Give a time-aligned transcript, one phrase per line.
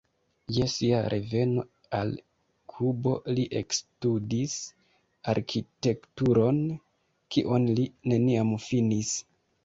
[0.55, 1.63] Je sia reveno
[1.97, 2.13] al
[2.71, 4.55] Kubo li ekstudis
[5.33, 6.63] arkitekturon,
[7.37, 9.13] kion li neniam finis.